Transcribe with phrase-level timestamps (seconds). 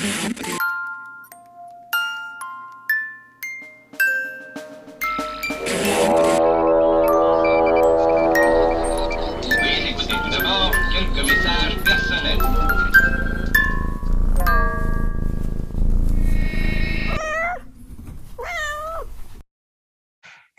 [0.00, 0.69] よし。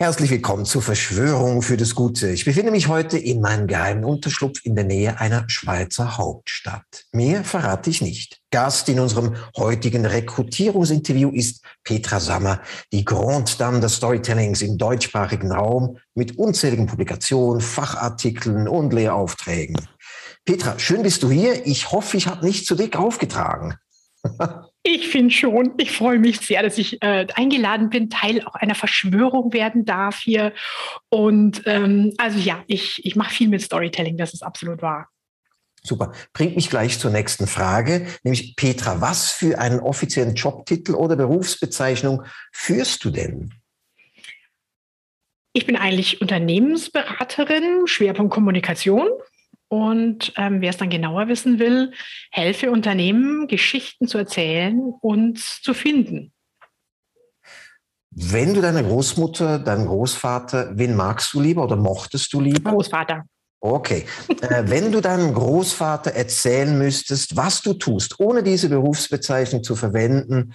[0.02, 2.30] Herzlich willkommen zur Verschwörung für das Gute.
[2.30, 7.04] Ich befinde mich heute in meinem geheimen Unterschlupf in der Nähe einer Schweizer Hauptstadt.
[7.12, 8.40] Mehr verrate ich nicht.
[8.50, 12.60] Gast in unserem heutigen Rekrutierungsinterview ist Petra Sammer,
[12.92, 19.76] die Grand Dame des Storytellings im deutschsprachigen Raum mit unzähligen Publikationen, Fachartikeln und Lehraufträgen.
[20.44, 21.64] Petra, schön bist du hier.
[21.64, 23.76] Ich hoffe, ich habe nicht zu dick aufgetragen.
[24.84, 25.74] Ich finde schon.
[25.78, 30.20] Ich freue mich sehr, dass ich äh, eingeladen bin, Teil auch einer Verschwörung werden darf
[30.20, 30.52] hier.
[31.08, 35.08] Und ähm, also ja, ich, ich mache viel mit Storytelling, das ist absolut wahr.
[35.84, 36.12] Super.
[36.32, 42.24] Bringt mich gleich zur nächsten Frage, nämlich Petra, was für einen offiziellen Jobtitel oder Berufsbezeichnung
[42.52, 43.52] führst du denn?
[45.52, 49.08] Ich bin eigentlich Unternehmensberaterin, Schwerpunkt Kommunikation.
[49.72, 51.92] Und ähm, wer es dann genauer wissen will,
[52.30, 56.30] helfe Unternehmen, Geschichten zu erzählen und zu finden.
[58.10, 62.70] Wenn du deine Großmutter, deinen Großvater, wen magst du lieber oder mochtest du lieber?
[62.70, 63.24] Großvater.
[63.60, 64.04] Okay.
[64.42, 70.52] äh, wenn du deinem Großvater erzählen müsstest, was du tust, ohne diese Berufsbezeichnung zu verwenden,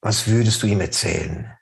[0.00, 1.55] was würdest du ihm erzählen?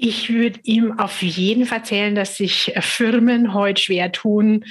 [0.00, 4.64] Ich würde ihm auf jeden Fall erzählen, dass sich Firmen heute schwer tun,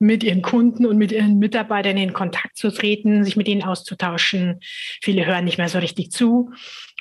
[0.00, 4.58] mit ihren Kunden und mit ihren Mitarbeitern in Kontakt zu treten, sich mit ihnen auszutauschen.
[5.00, 6.50] Viele hören nicht mehr so richtig zu.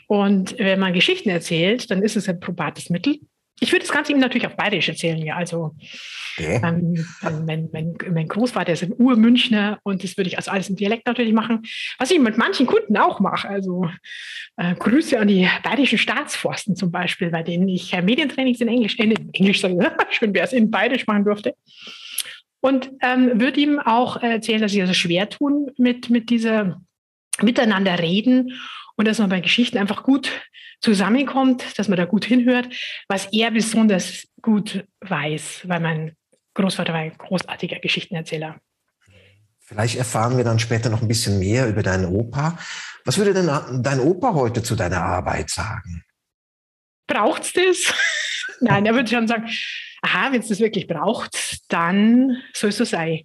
[0.06, 3.20] Und wenn man Geschichten erzählt, dann ist es ein probates Mittel.
[3.64, 5.36] Ich würde das Ganze ihm natürlich auf Bayerisch erzählen, ja.
[5.36, 5.76] Also
[6.38, 6.60] Okay.
[6.64, 7.06] ähm,
[7.46, 11.06] mein, mein, mein Großvater ist ein Urmünchner und das würde ich also alles im Dialekt
[11.06, 11.62] natürlich machen,
[12.00, 13.48] was ich mit manchen Kunden auch mache.
[13.50, 13.88] Also
[14.58, 18.98] äh, Grüße an die bayerischen Staatsforsten zum Beispiel, bei denen ich äh, Medientrainings in Englisch,
[18.98, 19.78] äh, in Englisch sage,
[20.10, 21.54] schön wäre es, in Bayerisch machen durfte.
[22.62, 26.82] Und ähm, würde ihm auch erzählen, dass sie also schwer tun mit, mit dieser
[27.42, 28.54] Miteinander reden
[29.02, 30.30] und dass man bei Geschichten einfach gut
[30.80, 32.70] zusammenkommt, dass man da gut hinhört,
[33.08, 36.16] was er besonders gut weiß, weil mein
[36.54, 38.62] Großvater war ein großartiger Geschichtenerzähler.
[39.60, 42.60] Vielleicht erfahren wir dann später noch ein bisschen mehr über deinen Opa.
[43.04, 43.48] Was würde denn
[43.82, 46.04] dein Opa heute zu deiner Arbeit sagen?
[47.08, 47.92] Braucht's das?
[48.62, 49.50] Nein, er würde schon sagen,
[50.04, 53.22] aha, wenn es das wirklich braucht, dann soll es so sein.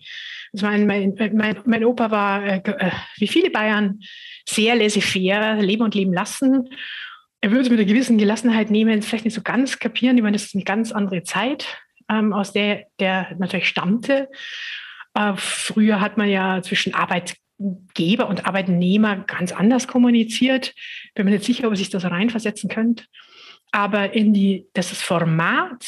[0.54, 4.00] Also mein, mein, mein, mein Opa war, äh, wie viele Bayern,
[4.49, 6.69] sehr laissez-faire, leben und leben lassen.
[7.41, 10.17] Er würde es mit einer gewissen Gelassenheit nehmen, vielleicht nicht so ganz kapieren.
[10.17, 11.67] Ich meine, das ist eine ganz andere Zeit,
[12.09, 14.29] ähm, aus der der natürlich stammte.
[15.15, 20.75] Äh, früher hat man ja zwischen Arbeitgeber und Arbeitnehmer ganz anders kommuniziert.
[21.15, 23.09] Bin mir nicht sicher, ob ihr sich das reinversetzen könnt.
[23.73, 25.85] Aber in die, das ist Format,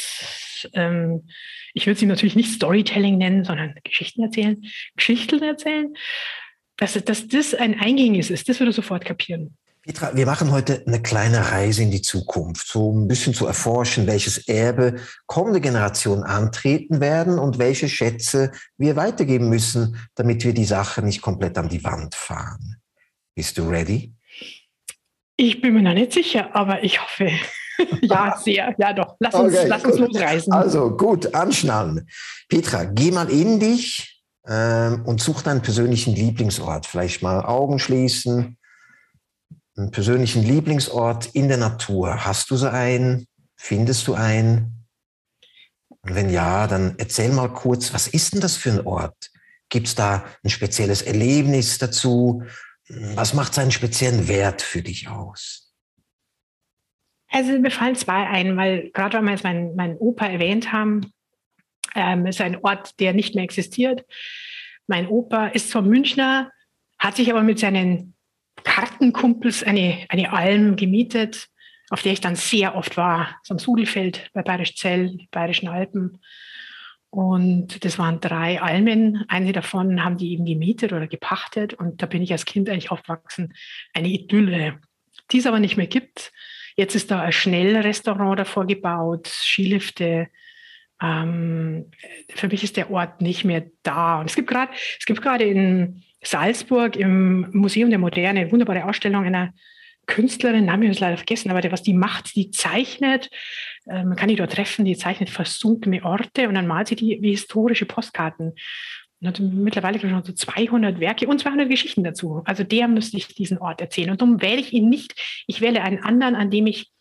[0.75, 1.29] ähm,
[1.75, 4.63] ich würde sie natürlich nicht Storytelling nennen, sondern Geschichten erzählen,
[4.97, 5.95] Geschichten erzählen,
[6.79, 9.55] dass, dass das ein eingängiges ist, das würde sofort kapieren.
[9.83, 14.07] Petra, wir machen heute eine kleine Reise in die Zukunft, so ein bisschen zu erforschen,
[14.07, 14.97] welches Erbe
[15.27, 21.23] kommende Generationen antreten werden und welche Schätze wir weitergeben müssen, damit wir die Sache nicht
[21.23, 22.77] komplett an die Wand fahren.
[23.35, 24.13] Bist du ready?
[25.37, 27.31] Ich bin mir noch nicht sicher, aber ich hoffe.
[28.03, 28.75] ja, sehr.
[28.77, 29.17] Ja, doch.
[29.21, 30.53] Lass uns, okay, lass uns losreisen.
[30.53, 32.09] Also gut, anschnallen.
[32.49, 34.18] Petra, geh mal in dich
[34.49, 36.87] ähm, und such deinen persönlichen Lieblingsort.
[36.87, 38.57] Vielleicht mal Augen schließen
[39.77, 42.25] einen persönlichen Lieblingsort in der Natur.
[42.25, 43.27] Hast du so einen?
[43.57, 44.87] Findest du einen?
[46.01, 49.31] Und wenn ja, dann erzähl mal kurz, was ist denn das für ein Ort?
[49.69, 52.43] Gibt es da ein spezielles Erlebnis dazu?
[52.89, 55.75] Was macht seinen speziellen Wert für dich aus?
[57.31, 61.13] Also mir fallen zwei ein, weil gerade weil wir jetzt meinen, meinen Opa erwähnt haben,
[61.95, 64.05] ähm, ist ein Ort, der nicht mehr existiert.
[64.87, 66.51] Mein Opa ist zwar Münchner,
[66.99, 68.15] hat sich aber mit seinen
[68.65, 71.49] Kartenkumpels eine, eine Alm gemietet,
[71.91, 76.19] auf der ich dann sehr oft war, so am Sudelfeld bei Bayerisch Zell, Bayerischen Alpen.
[77.11, 79.25] Und das waren drei Almen.
[79.29, 81.73] Eine davon haben die eben gemietet oder gepachtet.
[81.73, 83.55] Und da bin ich als Kind eigentlich aufgewachsen.
[83.95, 84.81] Eine Idylle,
[85.31, 86.33] die es aber nicht mehr gibt.
[86.77, 90.29] Jetzt ist da ein Schnellrestaurant davor gebaut, Skilifte.
[91.03, 91.91] Ähm,
[92.35, 94.21] für mich ist der Ort nicht mehr da.
[94.21, 98.85] Und es gibt gerade, es gibt gerade in Salzburg im Museum der Moderne eine wunderbare
[98.85, 99.53] Ausstellung einer
[100.09, 103.31] Künstlerin, Namen habe ich leider vergessen, aber was die macht, die zeichnet,
[103.87, 107.19] äh, man kann die dort treffen, die zeichnet versunkene Orte und dann malt sie die
[107.21, 108.55] wie historische Postkarten.
[109.21, 112.43] Und hat mittlerweile schon so 200 Werke und 200 Geschichten dazu.
[112.45, 114.11] Also der müsste ich diesen Ort erzählen.
[114.11, 115.15] Und darum wähle ich ihn nicht.
[115.49, 116.93] Ich wähle einen anderen, an dem ich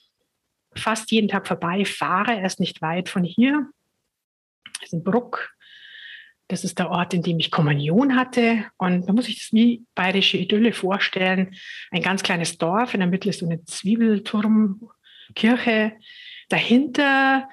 [0.76, 2.32] fast jeden Tag vorbeifahre.
[2.32, 3.68] Er ist nicht weit von hier.
[4.80, 5.54] Das ist in Bruck.
[6.50, 8.64] Das ist der Ort, in dem ich Kommunion hatte.
[8.78, 11.58] Und man muss sich das wie bayerische Idylle vorstellen.
[11.92, 15.92] Ein ganz kleines Dorf, in der Mitte ist so eine Zwiebelturmkirche.
[16.48, 17.50] Dahinter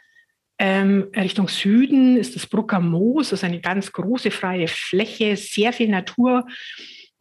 [0.59, 5.73] ähm, Richtung Süden ist das Brucker Moos, das ist eine ganz große freie Fläche, sehr
[5.73, 6.47] viel Natur.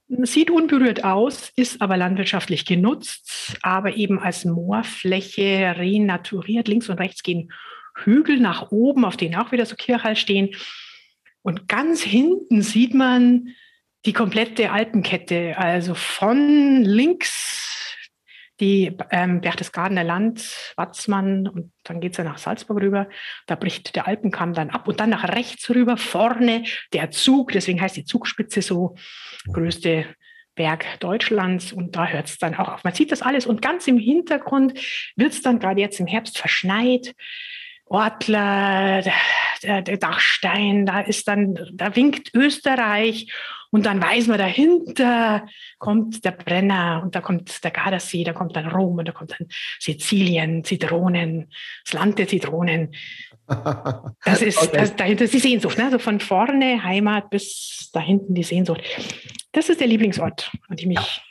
[0.08, 6.68] Sieht unberührt aus, ist aber landwirtschaftlich genutzt, aber eben als Moorfläche renaturiert.
[6.68, 7.52] Links und rechts gehen
[7.96, 10.56] Hügel nach oben, auf denen auch wieder so Kirchhall stehen.
[11.42, 13.50] Und ganz hinten sieht man
[14.06, 17.64] die komplette Alpenkette, also von links
[18.60, 23.10] die ähm, Berchtesgadener Land, Watzmann und dann geht es ja nach Salzburg rüber.
[23.48, 26.64] Da bricht der Alpenkamm dann ab und dann nach rechts rüber, vorne
[26.94, 28.96] der Zug, deswegen heißt die Zugspitze so,
[29.52, 30.06] größte
[30.56, 32.84] Berg Deutschlands und da hört es dann auch auf.
[32.84, 34.80] Man sieht das alles und ganz im Hintergrund
[35.16, 37.16] wird es dann gerade jetzt im Herbst verschneit.
[37.94, 39.04] Ortler,
[39.62, 43.32] der, der Dachstein, da ist dann, da winkt Österreich
[43.70, 45.46] und dann weiß man, dahinter
[45.78, 49.32] kommt der Brenner und da kommt der Gardasee, da kommt dann Rom und da kommt
[49.32, 49.48] dann
[49.80, 51.52] Sizilien, Zitronen,
[51.86, 52.94] das Land der Zitronen.
[54.26, 54.78] Das ist, okay.
[54.78, 55.86] das, dahinter ist die Sehnsucht, ne?
[55.86, 58.82] also von vorne Heimat bis da hinten die Sehnsucht.
[59.52, 61.22] Das ist der Lieblingsort, an dem ich.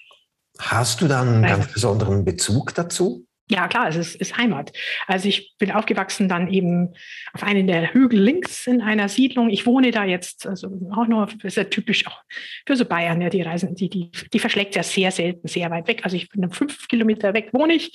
[0.58, 3.26] Hast du dann einen ganz besonderen Bezug dazu?
[3.52, 4.72] Ja, klar, es ist, ist, Heimat.
[5.06, 6.94] Also ich bin aufgewachsen dann eben
[7.34, 9.50] auf einem der Hügel links in einer Siedlung.
[9.50, 12.22] Ich wohne da jetzt, also auch nur, das ist ja typisch auch
[12.66, 15.86] für so Bayern, ja, die Reisen, die, die, die verschlägt ja sehr selten sehr weit
[15.86, 16.00] weg.
[16.02, 17.92] Also ich bin fünf Kilometer weg, wohne ich.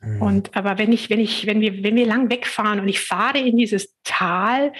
[0.00, 0.22] Mhm.
[0.22, 3.40] Und aber wenn ich, wenn ich, wenn wir, wenn wir lang wegfahren und ich fahre
[3.40, 4.72] in dieses Tal,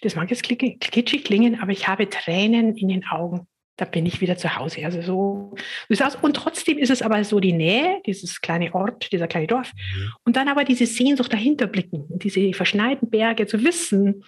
[0.00, 3.46] das mag jetzt kitschig klingen, aber ich habe Tränen in den Augen
[3.82, 4.84] da bin ich wieder zu Hause.
[4.84, 5.54] Also so
[5.88, 6.14] ist aus.
[6.14, 9.72] Und trotzdem ist es aber so die Nähe, dieses kleine Ort, dieser kleine Dorf.
[9.74, 10.12] Mhm.
[10.24, 14.24] Und dann aber diese Sehnsucht dahinter blicken, diese verschneiten Berge zu wissen,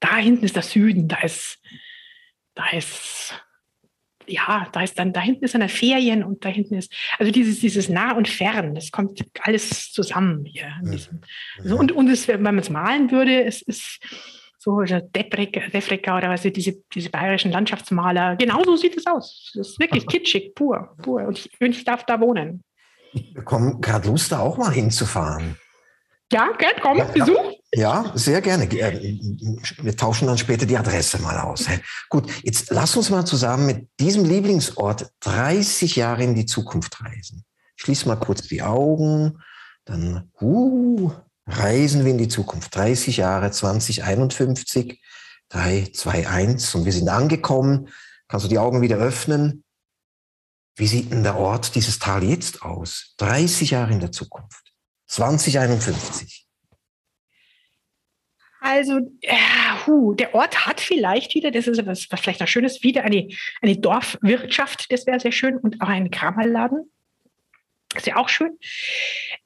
[0.00, 1.62] da hinten ist der Süden, da ist,
[2.54, 3.42] da ist,
[4.26, 7.60] ja, da ist dann, da hinten ist eine Ferien und da hinten ist, also dieses,
[7.60, 10.70] dieses nah und fern, das kommt alles zusammen hier.
[10.82, 10.90] Mhm.
[10.90, 11.20] Diesem,
[11.64, 13.98] so, und, und es, wenn man es malen würde, es ist,
[14.62, 18.36] so Defrecker oder was, diese, diese bayerischen Landschaftsmaler.
[18.36, 19.50] Genauso sieht es aus.
[19.54, 21.22] Das ist wirklich kitschig, pur, pur.
[21.22, 22.62] Und ich, und ich darf da wohnen.
[23.14, 25.56] Ich bekomme gerade Lust, da auch mal hinzufahren.
[26.30, 27.54] Ja, gern, komm, ja, Besuch.
[27.74, 28.64] Ja, sehr gerne.
[28.64, 29.18] Äh,
[29.78, 31.66] wir tauschen dann später die Adresse mal aus.
[32.10, 37.44] Gut, jetzt lass uns mal zusammen mit diesem Lieblingsort 30 Jahre in die Zukunft reisen.
[37.76, 39.38] Schließ mal kurz die Augen,
[39.86, 41.10] dann uh,
[41.50, 42.74] reisen wir in die Zukunft.
[42.74, 45.00] 30 Jahre, 2051,
[45.48, 47.88] 3, 2, 1 und wir sind angekommen.
[48.28, 49.64] Kannst du die Augen wieder öffnen?
[50.76, 53.14] Wie sieht denn der Ort, dieses Tal jetzt aus?
[53.18, 54.72] 30 Jahre in der Zukunft.
[55.06, 56.46] 2051.
[58.60, 59.36] Also, äh,
[59.86, 63.28] hu, der Ort hat vielleicht wieder, das ist was, was vielleicht noch Schönes, wieder eine,
[63.62, 66.90] eine Dorfwirtschaft, das wäre sehr schön, und auch einen Kramerladen.
[67.94, 68.56] Ist ja auch schön.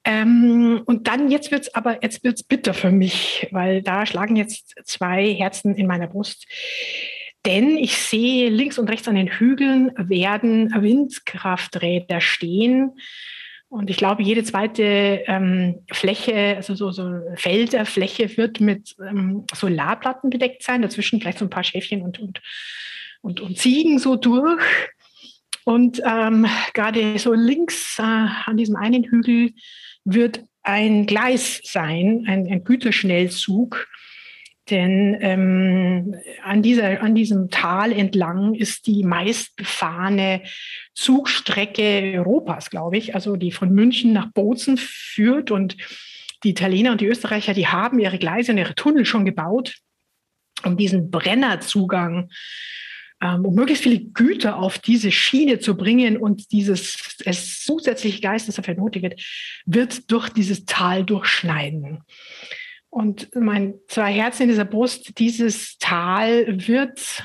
[0.05, 4.05] Ähm, und dann, jetzt wird es aber, jetzt wird es bitter für mich, weil da
[4.05, 6.47] schlagen jetzt zwei Herzen in meiner Brust.
[7.47, 12.93] Denn ich sehe links und rechts an den Hügeln werden Windkrafträder stehen.
[13.69, 20.31] Und ich glaube, jede zweite ähm, Fläche, also so, so Felderfläche wird mit ähm, Solarplatten
[20.31, 20.81] bedeckt sein.
[20.81, 22.41] Dazwischen vielleicht so ein paar Schäfchen und, und,
[23.21, 24.63] und, und Ziegen so durch.
[25.65, 29.53] Und ähm, gerade so links äh, an diesem einen Hügel
[30.05, 33.87] wird ein Gleis sein, ein, ein Güterschnellzug.
[34.71, 40.43] Denn ähm, an, dieser, an diesem Tal entlang ist die meistbefahrene
[40.95, 45.51] Zugstrecke Europas, glaube ich, also die von München nach Bozen führt.
[45.51, 45.77] Und
[46.45, 49.77] die Italiener und die Österreicher, die haben ihre Gleise und ihre Tunnel schon gebaut,
[50.63, 52.31] um diesen Brennerzugang
[53.25, 58.49] ähm, um möglichst viele Güter auf diese Schiene zu bringen und dieses es zusätzliche Geist,
[58.49, 59.23] das dafür nötig wird,
[59.65, 62.03] wird durch dieses Tal durchschneiden.
[62.91, 67.25] Und mein zwei Herzen in dieser Brust, dieses Tal wird,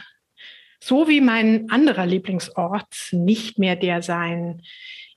[0.79, 4.61] so wie mein anderer Lieblingsort, nicht mehr der sein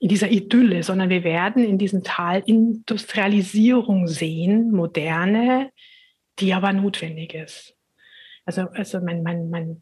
[0.01, 5.71] in dieser Idylle, sondern wir werden in diesem Tal Industrialisierung sehen, moderne,
[6.39, 7.73] die aber notwendig ist.
[8.45, 9.79] Also, also mein, mein, mein,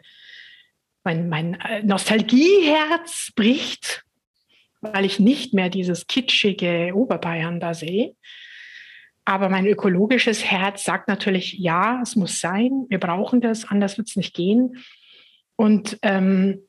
[1.03, 4.03] mein, mein äh, Nostalgieherz bricht,
[4.81, 8.15] weil ich nicht mehr dieses kitschige Oberbayern da sehe.
[9.25, 14.09] Aber mein ökologisches Herz sagt natürlich, ja, es muss sein, wir brauchen das, anders wird
[14.09, 14.83] es nicht gehen.
[15.55, 16.61] Und ähm,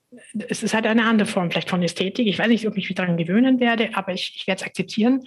[0.49, 2.27] es ist halt eine andere Form vielleicht von Ästhetik.
[2.27, 5.23] Ich weiß nicht, ob ich mich daran gewöhnen werde, aber ich, ich werde es akzeptieren.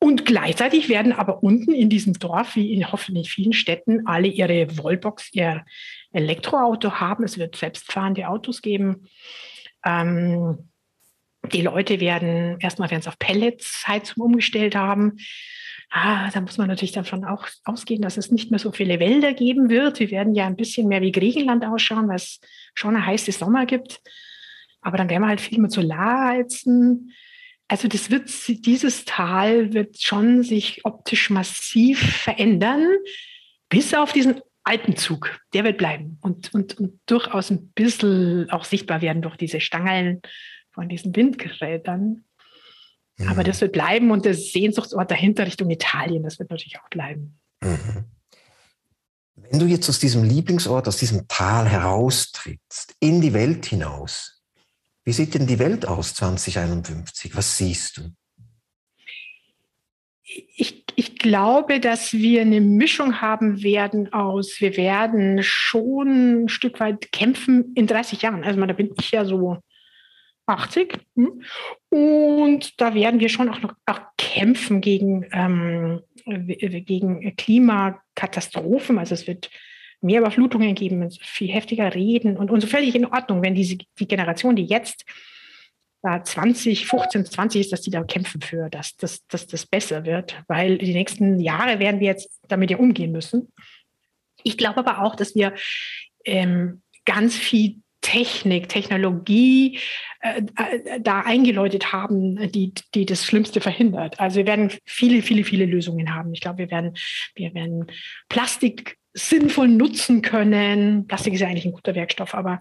[0.00, 4.76] Und gleichzeitig werden aber unten in diesem Dorf, wie in hoffentlich vielen Städten, alle ihre
[4.76, 5.64] Wallbox, ihr
[6.14, 7.24] Elektroauto haben.
[7.24, 9.08] Es wird selbstfahrende Autos geben.
[9.84, 10.70] Ähm,
[11.52, 15.18] die Leute werden erstmal werden es auf Pelletsheizung umgestellt haben.
[15.90, 19.34] Ah, da muss man natürlich davon auch ausgehen, dass es nicht mehr so viele Wälder
[19.34, 20.00] geben wird.
[20.00, 22.40] Wir werden ja ein bisschen mehr wie Griechenland ausschauen, weil es
[22.74, 24.00] schon ein heißes Sommer gibt.
[24.80, 27.12] Aber dann werden wir halt viel mit Solar heizen.
[27.68, 28.30] Also das wird,
[28.66, 32.84] dieses Tal wird schon sich optisch massiv verändern,
[33.68, 35.38] bis auf diesen Alpenzug.
[35.52, 40.22] Der wird bleiben und, und, und durchaus ein bisschen auch sichtbar werden durch diese Stangeln
[40.72, 42.24] von diesen Windgerätern.
[43.16, 43.28] Mhm.
[43.28, 47.38] Aber das wird bleiben und der Sehnsuchtsort dahinter Richtung Italien, das wird natürlich auch bleiben.
[47.62, 48.04] Mhm.
[49.36, 54.42] Wenn du jetzt aus diesem Lieblingsort, aus diesem Tal heraustrittst, in die Welt hinaus,
[55.04, 57.36] wie sieht denn die Welt aus 2051?
[57.36, 58.10] Was siehst du?
[60.22, 66.80] Ich, ich glaube, dass wir eine Mischung haben werden aus, wir werden schon ein Stück
[66.80, 68.44] weit kämpfen in 30 Jahren.
[68.44, 69.58] Also da bin ich ja so
[70.46, 70.98] 80.
[71.16, 71.42] Hm?
[71.90, 78.98] Und da werden wir schon auch noch auch kämpfen gegen, ähm, gegen Klimakatastrophen.
[78.98, 79.50] Also es wird
[80.00, 84.08] mehr Überflutungen geben, viel heftiger reden und, und so völlig in Ordnung, wenn diese, die
[84.08, 85.04] Generation, die jetzt
[86.04, 90.04] da 20, 15, 20 ist, dass die da kämpfen für, dass, dass, dass das besser
[90.04, 93.52] wird, weil die nächsten Jahre werden wir jetzt damit ja umgehen müssen.
[94.42, 95.54] Ich glaube aber auch, dass wir
[96.26, 99.78] ähm, ganz viel Technik, Technologie
[100.20, 104.20] äh, äh, da eingeläutet haben, die, die das Schlimmste verhindert.
[104.20, 106.34] Also wir werden viele, viele, viele Lösungen haben.
[106.34, 106.94] Ich glaube, wir werden,
[107.34, 107.86] wir werden
[108.28, 111.06] Plastik sinnvoll nutzen können.
[111.06, 112.60] Plastik ist ja eigentlich ein guter Werkstoff, aber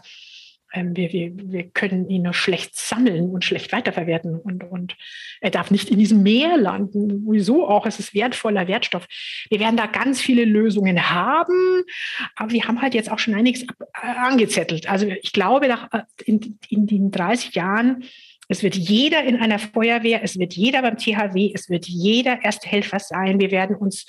[0.73, 4.39] wir, wir, wir können ihn nur schlecht sammeln und schlecht weiterverwerten.
[4.39, 4.95] Und, und
[5.41, 7.23] er darf nicht in diesem Meer landen.
[7.27, 7.85] Wieso auch?
[7.85, 9.05] Es ist wertvoller Wertstoff.
[9.49, 11.83] Wir werden da ganz viele Lösungen haben,
[12.35, 13.67] aber wir haben halt jetzt auch schon einiges äh,
[14.01, 14.89] angezettelt.
[14.89, 18.03] Also ich glaube, äh, in, in den 30 Jahren
[18.49, 22.67] es wird jeder in einer Feuerwehr, es wird jeder beim THW, es wird jeder Erste
[22.67, 23.39] Helfer sein.
[23.39, 24.05] Wir werden uns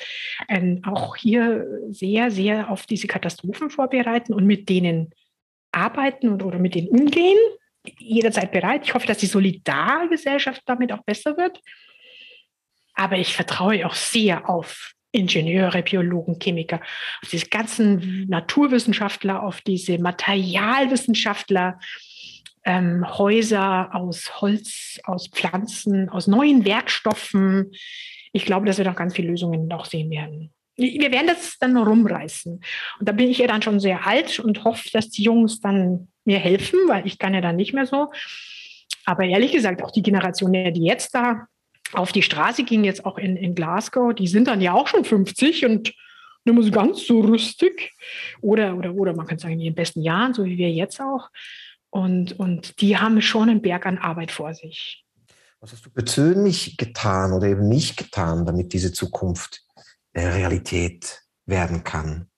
[0.49, 5.15] ähm, auch hier sehr, sehr auf diese Katastrophen vorbereiten und mit denen
[5.75, 7.39] arbeiten und, oder mit denen umgehen.
[7.99, 8.83] Jederzeit bereit.
[8.85, 11.61] Ich hoffe, dass die Solidargesellschaft damit auch besser wird.
[12.95, 16.81] Aber ich vertraue auch sehr auf Ingenieure, Biologen, Chemiker,
[17.23, 21.79] auf diese ganzen Naturwissenschaftler, auf diese Materialwissenschaftler,
[22.65, 27.71] ähm, Häuser aus Holz, aus Pflanzen, aus neuen Werkstoffen.
[28.33, 31.77] Ich glaube, dass wir noch ganz viele Lösungen noch sehen werden wir werden das dann
[31.77, 32.53] rumreißen.
[32.99, 36.09] Und da bin ich ja dann schon sehr alt und hoffe, dass die Jungs dann
[36.25, 38.11] mir helfen, weil ich kann ja dann nicht mehr so.
[39.05, 41.47] Aber ehrlich gesagt, auch die Generation, die jetzt da
[41.93, 45.05] auf die Straße ging, jetzt auch in, in Glasgow, die sind dann ja auch schon
[45.05, 45.95] 50 und
[46.45, 47.93] nicht mehr so ganz so rüstig.
[48.41, 51.29] Oder, oder, oder man kann sagen, in den besten Jahren, so wie wir jetzt auch.
[51.91, 55.05] Und, und die haben schon einen Berg an Arbeit vor sich.
[55.61, 59.63] Was hast du persönlich getan oder eben nicht getan, damit diese Zukunft
[60.15, 62.31] Realität werden kann?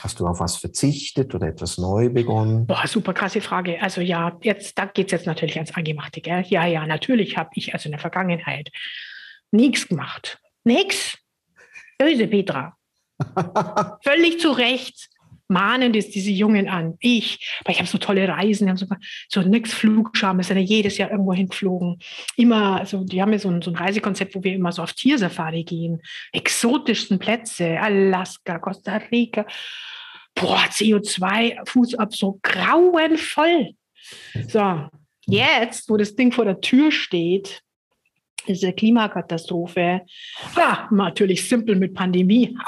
[0.00, 2.66] Hast du auf was verzichtet oder etwas neu begonnen?
[2.66, 3.82] Boah, super krasse Frage.
[3.82, 6.20] Also ja, jetzt, da geht es jetzt natürlich ans Angemachte.
[6.20, 6.44] Gell?
[6.48, 8.70] Ja, ja, natürlich habe ich also in der Vergangenheit
[9.50, 10.38] nichts gemacht.
[10.62, 11.18] Nix.
[11.98, 12.76] Böse Petra.
[14.04, 15.08] Völlig zu Recht
[15.48, 16.94] mahnen das diese Jungen an.
[17.00, 18.86] Ich, weil ich habe so tolle Reisen, so,
[19.28, 21.98] so nix Flugscham, wir sind ja jedes Jahr irgendwo hingeflogen.
[22.36, 24.92] Immer, also die haben ja so ein, so ein Reisekonzept, wo wir immer so auf
[24.92, 26.00] Tiersafari gehen.
[26.32, 29.46] Exotischsten Plätze, Alaska, Costa Rica.
[30.34, 33.70] Boah, CO2-Fußabdruck grauenvoll.
[34.48, 34.88] So,
[35.26, 37.62] jetzt, wo das Ding vor der Tür steht,
[38.46, 40.02] diese Klimakatastrophe,
[40.56, 42.56] ja, natürlich simpel mit Pandemie.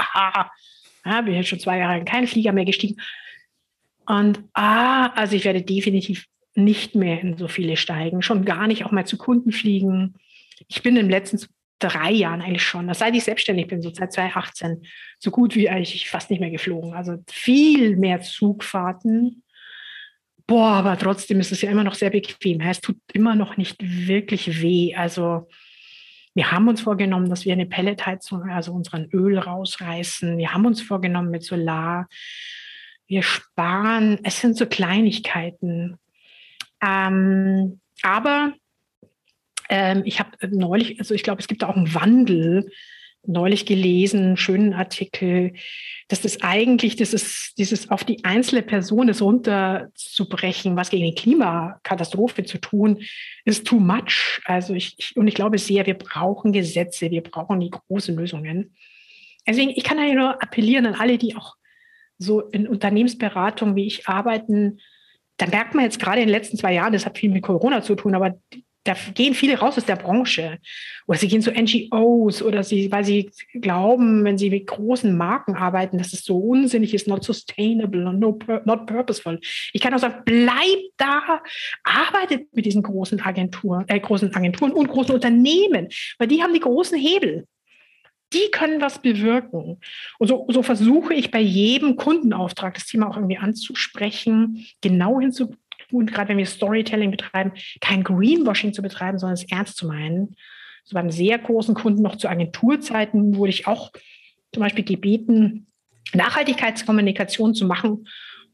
[1.05, 2.97] Ja, bin jetzt schon zwei Jahre in keinen Flieger mehr gestiegen.
[4.07, 8.85] Und ah, also ich werde definitiv nicht mehr in so viele steigen, schon gar nicht
[8.85, 10.15] auch mal zu Kunden fliegen.
[10.69, 11.39] Ich bin in den letzten
[11.79, 14.83] drei Jahren eigentlich schon, seit ich selbstständig bin, so seit 2018,
[15.19, 16.93] so gut wie eigentlich fast nicht mehr geflogen.
[16.93, 19.43] Also viel mehr Zugfahrten.
[20.47, 22.61] Boah, aber trotzdem ist es ja immer noch sehr bequem.
[22.61, 24.95] Es tut immer noch nicht wirklich weh.
[24.95, 25.49] Also
[26.35, 30.39] wir haben uns vorgenommen, dass wir eine Pelletheizung, also unseren Öl rausreißen.
[30.39, 32.09] Wir haben uns vorgenommen mit Solar.
[33.07, 34.21] Wir sparen.
[34.23, 35.99] Es sind so Kleinigkeiten.
[36.81, 38.53] Ähm, aber
[39.69, 42.71] ähm, ich habe neulich, also ich glaube, es gibt auch einen Wandel
[43.27, 45.53] neulich gelesen, schönen Artikel,
[46.09, 52.45] dass das eigentlich, ist dieses auf die einzelne Person das runterzubrechen, was gegen die Klimakatastrophe
[52.45, 53.03] zu tun,
[53.45, 54.41] ist too much.
[54.45, 58.75] Also ich, ich und ich glaube sehr, wir brauchen Gesetze, wir brauchen die großen Lösungen.
[59.47, 61.55] Deswegen, ich kann ja nur appellieren an alle, die auch
[62.19, 64.81] so in Unternehmensberatung wie ich arbeiten,
[65.37, 67.83] da merkt man jetzt gerade in den letzten zwei Jahren, das hat viel mit Corona
[67.83, 68.39] zu tun, aber
[68.85, 70.59] da gehen viele raus aus der Branche.
[71.07, 75.55] Oder sie gehen zu NGOs oder sie, weil sie glauben, wenn sie mit großen Marken
[75.55, 79.39] arbeiten, dass es so unsinnig ist, not sustainable und no, not purposeful.
[79.73, 81.43] Ich kann auch sagen, bleibt da,
[81.85, 86.61] arbeitet mit diesen großen Agenturen, äh, großen Agenturen und großen Unternehmen, weil die haben die
[86.61, 87.47] großen Hebel
[88.33, 89.81] die können was bewirken.
[90.19, 95.19] Und so, so versuche ich bei jedem Kundenauftrag das Thema auch irgendwie anzusprechen, genau
[95.91, 100.37] hinzutun, gerade wenn wir Storytelling betreiben, kein Greenwashing zu betreiben, sondern es ernst zu meinen.
[100.85, 103.93] So beim sehr großen Kunden noch zu Agenturzeiten wurde ich auch
[104.53, 105.67] zum Beispiel gebeten,
[106.13, 108.09] Nachhaltigkeitskommunikation zu machen.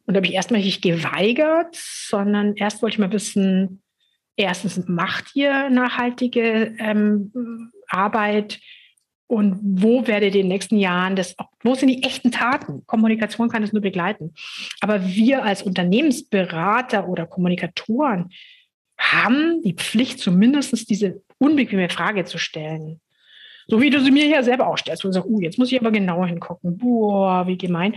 [0.06, 3.82] Und da habe ich erstmal nicht geweigert, sondern erst wollte ich mal wissen,
[4.36, 8.60] erstens, macht ihr nachhaltige ähm, Arbeit?
[9.28, 12.86] Und wo werde in den nächsten Jahren das, wo sind die echten Taten?
[12.86, 14.34] Kommunikation kann das nur begleiten.
[14.80, 18.30] Aber wir als Unternehmensberater oder Kommunikatoren
[18.98, 23.00] haben die Pflicht, zumindest diese unbequeme Frage zu stellen.
[23.66, 25.72] So wie du sie mir ja selber auch stellst, wo du sagst, uh, jetzt muss
[25.72, 26.78] ich aber genau hingucken.
[26.78, 27.96] Boah, wie gemein.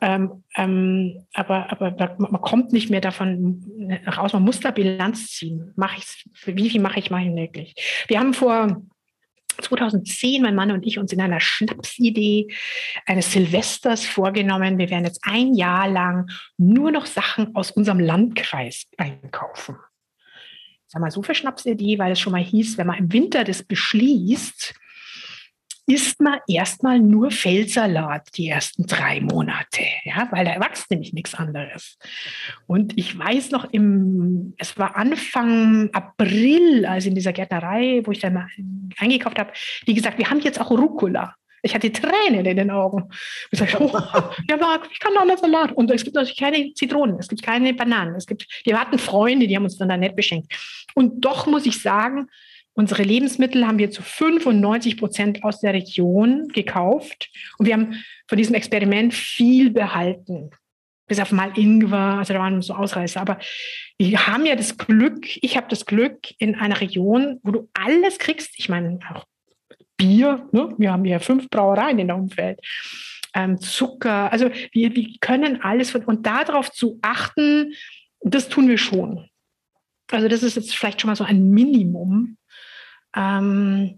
[0.00, 4.32] Ähm, ähm, aber, aber man kommt nicht mehr davon raus.
[4.32, 5.72] Man muss da Bilanz ziehen.
[5.76, 8.04] Mache ich wie viel mache ich, mache ich wirklich?
[8.06, 8.80] Wir haben vor
[9.56, 12.48] 2010, mein Mann und ich, uns in einer Schnapsidee
[13.06, 18.86] eines Silvesters vorgenommen, wir werden jetzt ein Jahr lang nur noch Sachen aus unserem Landkreis
[18.96, 19.76] einkaufen.
[20.86, 23.62] Sag mal, so für Schnapsidee, weil es schon mal hieß, wenn man im Winter das
[23.62, 24.74] beschließt,
[25.90, 31.34] isst man erstmal nur Feldsalat die ersten drei Monate, ja, weil da wächst nämlich nichts
[31.34, 31.98] anderes.
[32.68, 38.20] Und ich weiß noch, im, es war Anfang April, also in dieser Gärtnerei, wo ich
[38.20, 38.46] dann mal
[38.98, 39.52] eingekauft habe,
[39.88, 41.34] die gesagt, wir haben jetzt auch Rucola.
[41.62, 43.10] Ich hatte Tränen in den Augen.
[43.50, 43.90] Ich sage, oh,
[44.48, 45.72] ja, Marc, ich kann doch einen Salat.
[45.72, 48.14] Und es gibt natürlich keine Zitronen, es gibt keine Bananen.
[48.14, 50.54] Es gibt, wir hatten Freunde, die haben uns dann da nett beschenkt.
[50.94, 52.28] Und doch muss ich sagen,
[52.74, 58.38] Unsere Lebensmittel haben wir zu 95 Prozent aus der Region gekauft und wir haben von
[58.38, 60.50] diesem Experiment viel behalten.
[61.06, 63.20] Bis auf mal Ingwer, also da waren so Ausreißer.
[63.20, 63.38] Aber
[63.98, 68.18] wir haben ja das Glück, ich habe das Glück in einer Region, wo du alles
[68.18, 68.56] kriegst.
[68.58, 69.24] Ich meine, auch
[69.96, 70.72] Bier, ne?
[70.78, 72.60] wir haben ja fünf Brauereien in der Umfeld.
[73.34, 77.74] Ähm, Zucker, also wir, wir können alles von, und darauf zu achten,
[78.20, 79.28] das tun wir schon.
[80.10, 82.36] Also das ist jetzt vielleicht schon mal so ein Minimum,
[83.16, 83.96] ähm,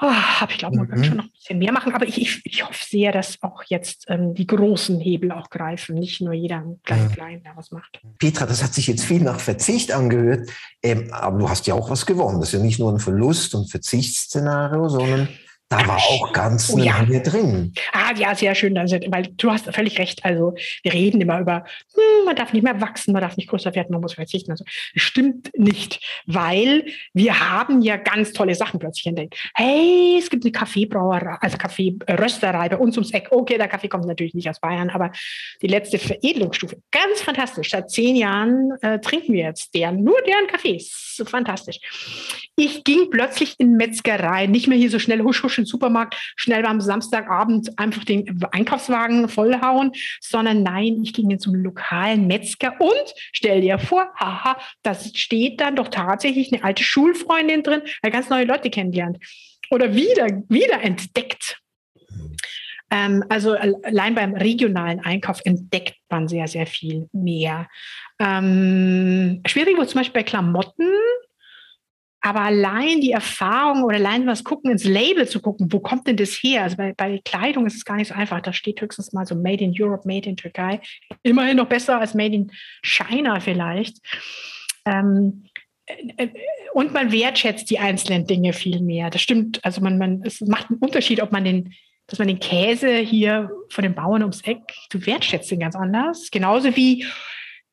[0.00, 0.10] oh,
[0.48, 0.90] ich glaube, man mhm.
[0.90, 1.94] kann schon noch ein bisschen mehr machen.
[1.94, 5.96] Aber ich, ich, ich hoffe sehr, dass auch jetzt ähm, die großen Hebel auch greifen,
[5.96, 7.14] nicht nur jeder klein, ja.
[7.14, 8.00] klein, der was macht.
[8.18, 10.50] Petra, das hat sich jetzt viel nach Verzicht angehört,
[10.82, 12.40] ähm, aber du hast ja auch was gewonnen.
[12.40, 15.28] Das ist ja nicht nur ein Verlust- und Verzichtsszenario, sondern
[15.70, 17.02] da war auch ganz oh, ja.
[17.02, 17.74] drin.
[17.92, 18.78] Ah, ja, sehr schön.
[18.78, 20.24] Also, weil du hast völlig recht.
[20.24, 23.74] Also wir reden immer über, hm, man darf nicht mehr wachsen, man darf nicht größer
[23.74, 24.50] werden, man muss verzichten.
[24.50, 29.36] Also das stimmt nicht, weil wir haben ja ganz tolle Sachen plötzlich entdeckt.
[29.54, 33.28] Hey, es gibt eine Kaffeebrauerei, also Kaffeerösterei bei uns ums Eck.
[33.30, 35.12] Okay, der Kaffee kommt natürlich nicht aus Bayern, aber
[35.60, 37.70] die letzte Veredelungsstufe, ganz fantastisch.
[37.70, 41.22] Seit zehn Jahren äh, trinken wir jetzt deren, nur deren Kaffees.
[41.26, 41.78] Fantastisch.
[42.56, 46.64] Ich ging plötzlich in Metzgerei, nicht mehr hier so schnell husch husch im Supermarkt, schnell
[46.66, 53.60] am Samstagabend einfach den Einkaufswagen vollhauen, sondern nein, ich ging zum lokalen Metzger und stell
[53.60, 58.44] dir vor, haha, da steht dann doch tatsächlich eine alte Schulfreundin drin, weil ganz neue
[58.44, 59.18] Leute kennengelernt
[59.70, 61.60] oder wieder, wieder entdeckt.
[62.90, 67.68] Ähm, also allein beim regionalen Einkauf entdeckt man sehr, sehr viel mehr.
[68.18, 70.88] Ähm, schwierig wurde zum Beispiel bei Klamotten
[72.20, 76.16] aber allein die Erfahrung oder allein was gucken, ins Label zu gucken, wo kommt denn
[76.16, 76.64] das her?
[76.64, 78.40] Also bei, bei Kleidung ist es gar nicht so einfach.
[78.40, 80.80] Da steht höchstens mal so Made in Europe, Made in Türkei.
[81.22, 82.52] Immerhin noch besser als Made in
[82.82, 83.98] China vielleicht.
[84.84, 85.44] Ähm,
[85.86, 86.28] äh,
[86.72, 89.10] und man wertschätzt die einzelnen Dinge viel mehr.
[89.10, 89.64] Das stimmt.
[89.64, 91.72] Also man, man, es macht einen Unterschied, ob man den,
[92.08, 96.30] dass man den Käse hier von den Bauern ums Eck, du wertschätzt den ganz anders.
[96.32, 97.06] Genauso wie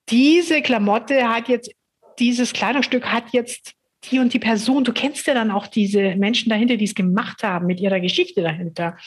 [0.09, 1.71] diese Klamotte hat jetzt,
[2.19, 3.73] dieses Kleidungsstück hat jetzt
[4.11, 7.43] die und die Person, du kennst ja dann auch diese Menschen dahinter, die es gemacht
[7.43, 8.97] haben, mit ihrer Geschichte dahinter,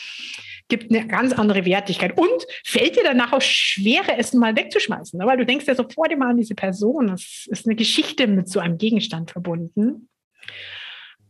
[0.68, 2.16] gibt eine ganz andere Wertigkeit.
[2.16, 5.26] Und fällt dir danach auch schwerer, es mal wegzuschmeißen, ne?
[5.26, 7.08] weil du denkst ja sofort immer an diese Person.
[7.08, 10.08] Das ist eine Geschichte mit so einem Gegenstand verbunden.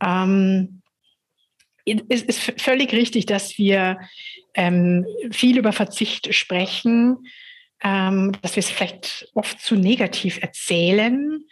[0.03, 0.83] Ähm,
[2.09, 3.99] es ist völlig richtig, dass wir
[4.55, 7.17] ähm, viel über Verzicht sprechen,
[7.83, 11.45] ähm, dass wir es vielleicht oft zu negativ erzählen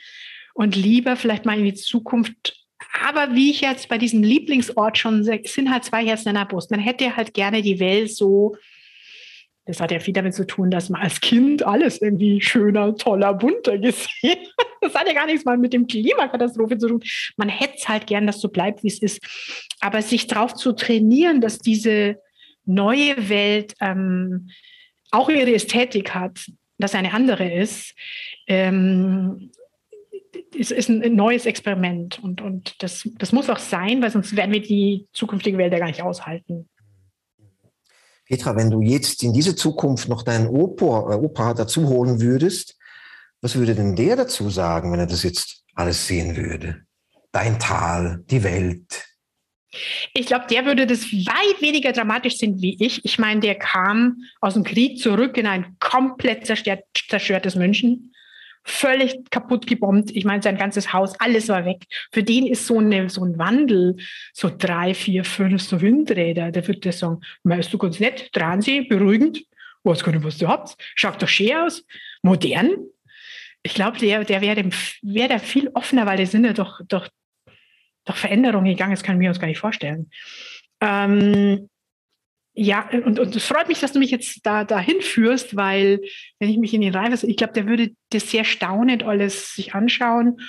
[0.56, 2.56] und lieber vielleicht mal in die Zukunft.
[3.06, 6.46] Aber wie ich jetzt bei diesem Lieblingsort schon es sind halt zwei Herzen in der
[6.46, 6.70] Brust.
[6.70, 8.56] Man hätte halt gerne die Welt so
[9.66, 13.34] das hat ja viel damit zu tun, dass man als Kind alles irgendwie schöner, toller,
[13.34, 14.66] bunter gesehen hat.
[14.80, 17.02] Das hat ja gar nichts mal mit dem Klimakatastrophe zu tun.
[17.36, 19.20] Man hätte es halt gern, dass so bleibt, wie es ist.
[19.80, 22.20] Aber sich darauf zu trainieren, dass diese
[22.64, 24.50] neue Welt ähm,
[25.10, 26.46] auch ihre Ästhetik hat,
[26.78, 27.94] dass eine andere ist,
[28.46, 29.50] ähm,
[30.54, 32.22] ist, ist ein neues Experiment.
[32.22, 35.78] Und, und das, das muss auch sein, weil sonst werden wir die zukünftige Welt ja
[35.78, 36.68] gar nicht aushalten.
[38.26, 42.76] Petra, wenn du jetzt in diese Zukunft noch deinen Opa, äh, Opa dazu holen würdest,
[43.40, 46.82] was würde denn der dazu sagen, wenn er das jetzt alles sehen würde?
[47.30, 49.06] Dein Tal, die Welt.
[50.14, 53.04] Ich glaube, der würde das weit weniger dramatisch sehen wie ich.
[53.04, 58.12] Ich meine, der kam aus dem Krieg zurück in ein komplett zerstört, zerstörtes München
[58.66, 60.10] völlig kaputt gebombt.
[60.10, 61.84] Ich meine, sein ganzes Haus, alles war weg.
[62.12, 63.96] Für den ist so, eine, so ein Wandel,
[64.32, 68.82] so drei, vier, fünf so Windräder, der würde sagen, meinst du ganz nett, dran Sie,
[68.82, 69.44] beruhigend,
[69.84, 71.86] weiß gar nicht, was du habt, schaut doch schön aus,
[72.22, 72.70] modern.
[73.62, 74.68] Ich glaube, der, der wäre
[75.02, 77.08] wär da viel offener, weil die sind ja doch, doch,
[78.04, 80.10] doch Veränderungen gegangen, das können wir uns gar nicht vorstellen.
[80.80, 81.68] Ähm,
[82.58, 86.00] ja, und, und es freut mich, dass du mich jetzt da dahin führst, weil
[86.38, 89.74] wenn ich mich in den Reihe, ich glaube, der würde das sehr staunend alles sich
[89.74, 90.40] anschauen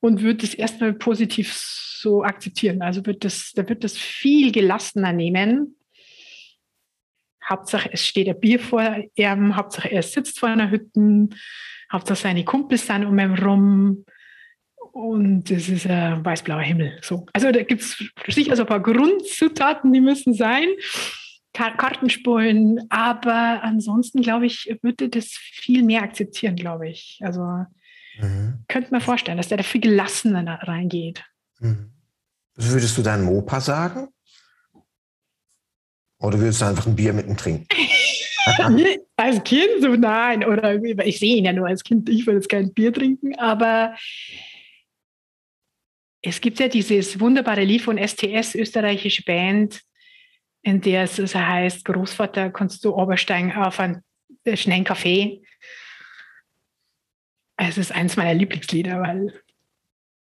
[0.00, 2.82] und würde das erstmal positiv so akzeptieren.
[2.82, 5.76] Also wird das, der wird das viel gelassener nehmen.
[7.48, 11.28] Hauptsache, es steht ein Bier vor ihm, Hauptsache, er sitzt vor einer Hütte,
[11.92, 14.04] Hauptsache, seine Kumpels sind um ihn rum
[14.92, 16.98] und es ist ein weiß-blauer Himmel.
[17.02, 17.26] So.
[17.32, 20.66] Also da gibt es sicher so ein paar Grundzutaten, die müssen sein.
[21.52, 27.18] Kartenspulen, aber ansonsten, glaube ich, würde das viel mehr akzeptieren, glaube ich.
[27.22, 27.42] Also
[28.18, 28.64] mhm.
[28.68, 31.24] könnte mir vorstellen, dass der da viel gelassener reingeht.
[31.60, 31.92] Mhm.
[32.54, 34.08] Würdest du deinem Opa sagen?
[36.18, 37.66] Oder würdest du einfach ein Bier mit ihm trinken?
[39.16, 40.44] als Kind so nein.
[40.44, 43.94] Oder ich sehe ihn ja nur als Kind, ich würde jetzt kein Bier trinken, aber
[46.22, 49.80] es gibt ja dieses wunderbare Lied von STS, österreichische Band,
[50.62, 54.02] in der es also heißt, Großvater, kannst du obersteigen auf einen
[54.54, 55.42] schnellen Kaffee?
[57.56, 59.42] Es ist eines meiner Lieblingslieder, weil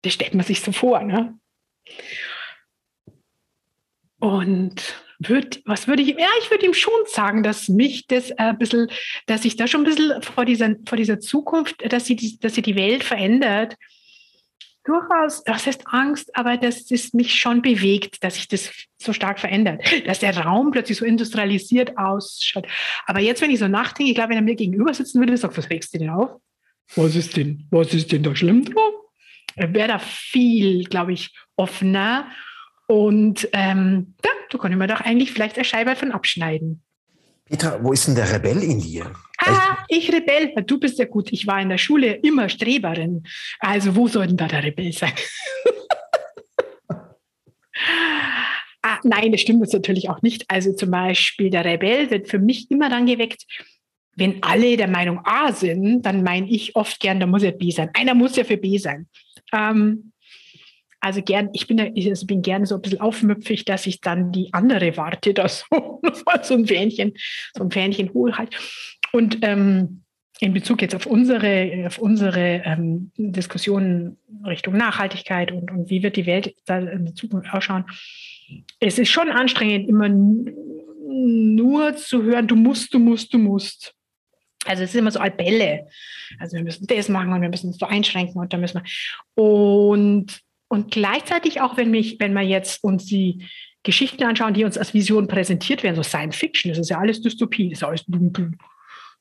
[0.01, 1.01] das stellt man sich so vor.
[1.03, 1.39] Ne?
[4.19, 8.57] Und würd, was würde ich, ja, ich würde ihm schon sagen, dass mich das ein
[8.57, 8.89] bisschen,
[9.27, 12.55] dass ich da schon ein bisschen vor dieser, vor dieser Zukunft, dass sie, die, dass
[12.55, 13.75] sie die Welt verändert,
[14.83, 19.39] durchaus, das heißt Angst, aber dass es mich schon bewegt, dass sich das so stark
[19.39, 22.67] verändert, dass der Raum plötzlich so industrialisiert ausschaut.
[23.05, 25.57] Aber jetzt, wenn ich so nachdenke, ich glaube, wenn er mir gegenüber sitzen würde, sagt,
[25.57, 26.31] was regst du denn auf?
[26.95, 28.91] Was ist denn, was ist denn da schlimm dran?
[29.55, 32.27] Er wäre da viel, glaube ich, offener.
[32.87, 36.83] Und ähm, ja, da kann ich mir doch eigentlich vielleicht eine Scheibe von abschneiden.
[37.45, 39.11] Peter, wo ist denn der Rebell in dir?
[39.43, 40.53] Ah, ich Rebell.
[40.65, 41.31] Du bist ja gut.
[41.31, 43.23] Ich war in der Schule immer Streberin.
[43.59, 45.13] Also wo soll denn da der Rebell sein?
[48.83, 50.45] ah, nein, das stimmt jetzt natürlich auch nicht.
[50.47, 53.45] Also zum Beispiel der Rebell wird für mich immer dann geweckt,
[54.15, 57.71] wenn alle der Meinung A sind, dann meine ich oft gern, da muss ja B
[57.71, 57.89] sein.
[57.93, 59.07] Einer muss ja für B sein.
[59.53, 60.11] Ähm,
[60.99, 64.53] also gern, ich bin, also bin gerne so ein bisschen aufmüpfig, dass ich dann die
[64.53, 66.01] andere warte, dass so,
[66.43, 67.13] so ein Fähnchen,
[67.55, 68.55] so ein Fähnchen hole halt.
[69.11, 70.01] Und ähm,
[70.41, 76.15] in Bezug jetzt auf unsere, auf unsere ähm, Diskussionen Richtung Nachhaltigkeit und, und wie wird
[76.15, 77.85] die Welt da in der Zukunft ausschauen,
[78.79, 83.93] es ist schon anstrengend, immer nur zu hören, du musst, du musst, du musst.
[84.65, 85.87] Also es ist immer so Bälle.
[86.39, 89.43] Also wir müssen das machen und wir müssen uns so einschränken und da müssen wir.
[89.43, 93.47] Und, und gleichzeitig auch, wenn mich, wenn wir jetzt uns die
[93.83, 97.21] Geschichten anschauen, die uns als Vision präsentiert werden, so Science Fiction, das ist ja alles
[97.21, 98.51] Dystopie, das ist alles dunkel,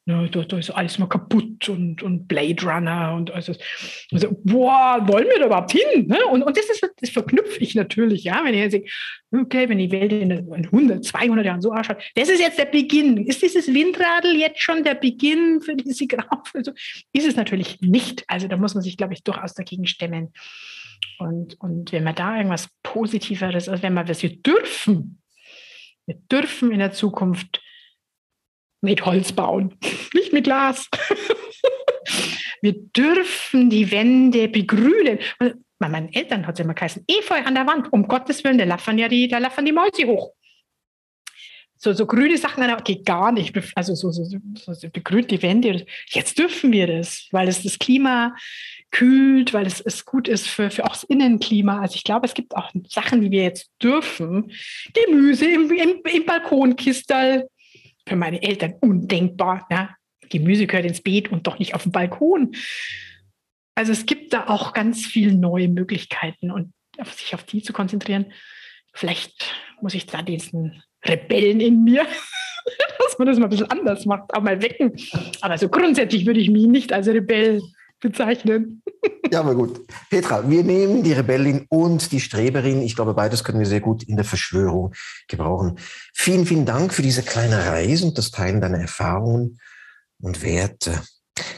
[0.07, 3.59] Ne, da, da, ist alles mal kaputt und, und Blade Runner und alles.
[4.11, 6.07] Also, boah, wollen wir da überhaupt hin?
[6.07, 6.25] Ne?
[6.31, 8.89] Und, und das, ist, das verknüpfe ich natürlich, ja, wenn ich jetzt
[9.31, 13.27] okay, wenn die Welt in 100, 200 Jahren so ausschaut, das ist jetzt der Beginn.
[13.27, 16.55] Ist dieses Windradl jetzt schon der Beginn für diese Graufe?
[16.55, 16.73] Also,
[17.13, 18.25] ist es natürlich nicht.
[18.27, 20.33] Also da muss man sich, glaube ich, durchaus dagegen stemmen.
[21.19, 25.21] Und, und wenn man da irgendwas Positiveres, also wenn wir was wir dürfen,
[26.07, 27.61] wir dürfen in der Zukunft
[28.81, 29.77] mit Holz bauen,
[30.15, 30.89] nicht mit Glas.
[32.63, 35.19] Wir dürfen die Wände begrünen.
[35.79, 38.65] Bei meinen Eltern hat es immer geheißen, Efeu an der Wand, um Gottes Willen, da
[38.65, 40.33] laffern ja die, da laffern die Mäuse hoch.
[41.83, 43.57] So, so grüne Sachen an der geht gar nicht.
[43.75, 44.39] Also so, so, so,
[44.75, 45.87] so begrünte Wände.
[46.09, 48.37] Jetzt dürfen wir das, weil es das Klima
[48.91, 51.81] kühlt, weil es, es gut ist für, für auch das Innenklima.
[51.81, 54.53] Also ich glaube, es gibt auch Sachen, die wir jetzt dürfen.
[54.93, 57.49] Gemüse im, im, im Balkonkistel.
[58.11, 59.69] Für meine Eltern undenkbar.
[59.71, 59.95] Ja?
[60.31, 62.57] Gemüse gehört ins Beet und doch nicht auf dem Balkon.
[63.77, 66.73] Also es gibt da auch ganz viele neue Möglichkeiten und
[67.05, 68.33] sich auf die zu konzentrieren.
[68.93, 72.05] Vielleicht muss ich da diesen Rebellen in mir,
[72.99, 74.93] dass man das mal ein bisschen anders macht, auch mal wecken.
[75.41, 77.63] Aber so grundsätzlich würde ich mich nicht als Rebell
[78.01, 78.83] bezeichnen.
[79.33, 79.87] Ja, aber gut.
[80.11, 82.83] Petra, wir nehmen die Rebellin und die Streberin.
[82.83, 84.93] Ich glaube, beides können wir sehr gut in der Verschwörung
[85.29, 85.79] gebrauchen.
[86.15, 89.59] Vielen, vielen Dank für diese kleine Reise und das Teilen deiner Erfahrungen
[90.21, 91.01] und Werte.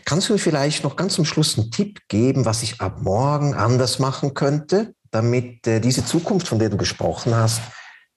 [0.04, 3.54] Kannst du mir vielleicht noch ganz zum Schluss einen Tipp geben, was ich ab morgen
[3.54, 7.62] anders machen könnte, damit äh, diese Zukunft, von der du gesprochen hast,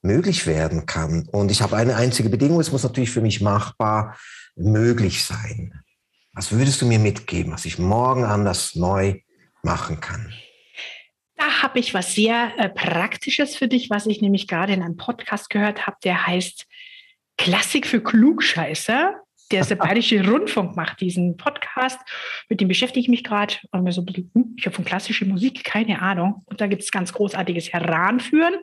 [0.02, 1.26] möglich werden kann?
[1.32, 4.16] Und ich habe eine einzige Bedingung, es muss natürlich für mich machbar
[4.54, 5.80] möglich sein.
[6.36, 9.20] Was würdest du mir mitgeben, was ich morgen anders neu
[9.62, 10.34] machen kann?
[11.36, 14.98] Da habe ich was sehr äh, Praktisches für dich, was ich nämlich gerade in einem
[14.98, 16.66] Podcast gehört habe, der heißt
[17.38, 19.14] Klassik für Klugscheißer
[19.50, 21.98] der Bayerische Rundfunk macht diesen Podcast,
[22.48, 23.54] mit dem beschäftige ich mich gerade.
[23.90, 26.42] So, hm, ich habe von klassischer Musik keine Ahnung.
[26.46, 28.54] Und da gibt es ganz großartiges Heranführen.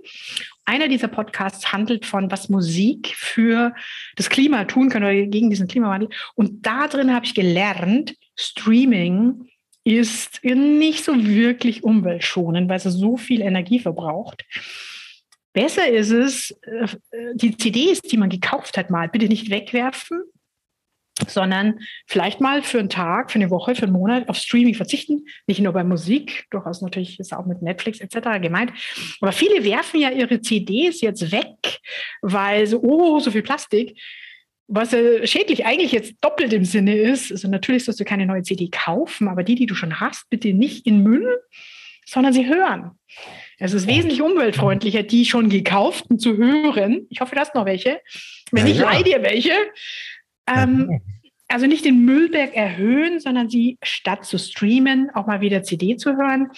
[0.65, 3.76] Einer dieser Podcasts handelt von, was Musik für
[4.15, 6.10] das Klima tun kann oder gegen diesen Klimawandel.
[6.36, 9.49] Und da drin habe ich gelernt, Streaming
[9.84, 14.45] ist nicht so wirklich umweltschonend, weil es so viel Energie verbraucht.
[15.52, 16.88] Besser ist es, äh,
[17.36, 20.23] die CDs, die man gekauft hat, mal bitte nicht wegwerfen,
[21.28, 25.26] sondern vielleicht mal für einen Tag, für eine Woche, für einen Monat auf Streaming verzichten.
[25.47, 28.41] Nicht nur bei Musik, durchaus natürlich ist auch mit Netflix etc.
[28.41, 28.73] gemeint.
[29.21, 31.80] Aber viele werfen ja ihre CDs jetzt weg,
[32.21, 33.99] weil so, oh, so viel Plastik.
[34.67, 38.43] Was äh, schädlich eigentlich jetzt doppelt im Sinne ist, also natürlich sollst du keine neue
[38.43, 41.41] CD kaufen, aber die, die du schon hast, bitte nicht in Müll,
[42.06, 42.91] sondern sie hören.
[43.60, 47.06] Es ist wesentlich umweltfreundlicher, die schon gekauften zu hören.
[47.10, 48.02] Ich hoffe, du hast noch welche.
[48.52, 48.91] Wenn ja, ich ja.
[48.91, 49.54] leih dir welche,
[50.47, 51.01] ähm,
[51.47, 56.15] also nicht den Müllberg erhöhen, sondern sie statt zu streamen auch mal wieder CD zu
[56.15, 56.49] hören,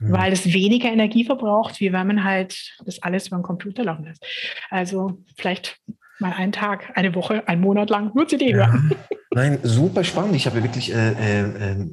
[0.00, 0.12] mhm.
[0.12, 4.04] weil es weniger Energie verbraucht, wie wenn man halt das alles über den Computer laufen
[4.04, 4.24] lässt.
[4.70, 5.78] Also vielleicht
[6.18, 8.90] mal einen Tag, eine Woche, einen Monat lang nur CD hören.
[8.90, 8.96] Ja.
[9.30, 10.34] Nein, super spannend.
[10.34, 11.86] Ich habe wirklich äh, äh, äh,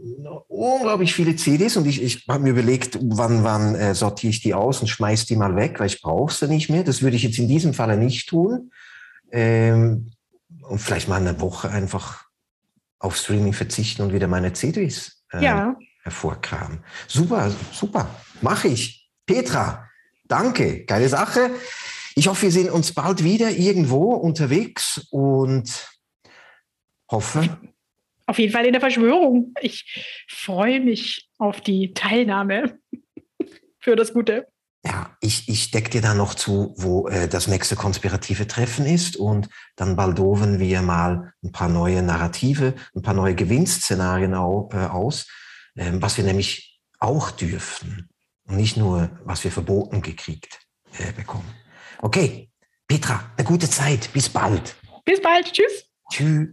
[0.47, 4.53] unglaublich viele CDs und ich, ich habe mir überlegt, wann, wann äh, sortiere ich die
[4.53, 6.84] aus und schmeiße die mal weg, weil ich brauche sie nicht mehr.
[6.84, 8.71] Das würde ich jetzt in diesem Falle nicht tun.
[9.31, 10.12] Ähm,
[10.67, 12.25] und vielleicht mal eine Woche einfach
[12.99, 15.75] auf Streaming verzichten und wieder meine CDs äh, ja.
[16.04, 16.84] hervorkramen.
[17.08, 18.10] Super, super.
[18.41, 19.10] Mache ich.
[19.25, 19.89] Petra,
[20.25, 20.86] danke.
[20.86, 21.51] Geile Sache.
[22.15, 25.88] Ich hoffe, wir sehen uns bald wieder irgendwo unterwegs und
[27.12, 27.60] hoffe.
[28.28, 29.54] Auf jeden Fall in der Verschwörung.
[29.62, 32.80] Ich freue mich auf die Teilnahme
[33.80, 34.47] für das Gute.
[34.86, 39.17] Ja, ich, ich decke dir dann noch zu, wo äh, das nächste konspirative Treffen ist
[39.17, 44.86] und dann baldoven wir mal ein paar neue Narrative, ein paar neue Gewinnszenarien au, äh,
[44.86, 45.28] aus,
[45.76, 48.10] äh, was wir nämlich auch dürfen
[48.48, 50.60] und nicht nur, was wir verboten gekriegt
[51.00, 51.50] äh, bekommen.
[52.00, 52.52] Okay,
[52.88, 54.12] Petra, eine gute Zeit.
[54.13, 54.76] Bis bald.
[55.04, 55.52] Bis bald.
[55.52, 55.86] Tschüss.
[56.12, 56.50] Tschüss.